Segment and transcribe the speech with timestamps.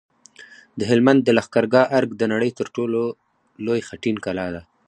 [0.79, 3.01] د هلمند د لښکرګاه ارک د نړۍ تر ټولو
[3.65, 4.61] لوی خټین کلا ده